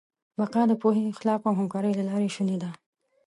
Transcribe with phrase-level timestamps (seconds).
[0.37, 2.69] بقا د پوهې، اخلاقو او همکارۍ له لارې شونې ده.